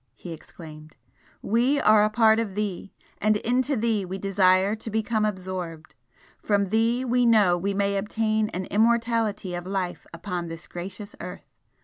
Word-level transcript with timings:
he 0.15 0.33
exclaimed 0.33 0.95
"We 1.43 1.79
are 1.79 2.03
a 2.03 2.09
part 2.09 2.39
of 2.39 2.55
Thee, 2.55 2.91
and 3.19 3.37
into 3.37 3.75
Thee 3.75 4.03
we 4.03 4.17
desire 4.17 4.75
to 4.77 4.89
become 4.89 5.25
absorbed! 5.25 5.93
From 6.41 6.65
Thee 6.65 7.05
we 7.05 7.23
know 7.23 7.55
we 7.55 7.75
may 7.75 7.95
obtain 7.97 8.49
an 8.49 8.65
immortality 8.71 9.53
of 9.53 9.67
life 9.67 10.07
upon 10.11 10.47
this 10.47 10.65
gracious 10.65 11.15
earth! 11.19 11.51